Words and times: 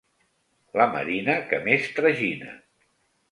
La 0.79 0.87
marina 0.95 1.35
que 1.51 1.59
més 1.67 1.85
tragina. 1.99 2.55